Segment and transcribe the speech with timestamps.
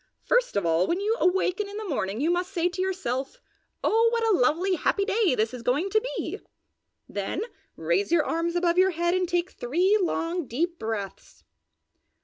[0.23, 3.39] First of all, when you awaken in the morning you must say to yourself,
[3.83, 6.39] 'Oh what a lovely, happy day this is going to be!'
[7.07, 7.43] then
[7.75, 11.43] raise your arms above your head and take three long, deep breaths.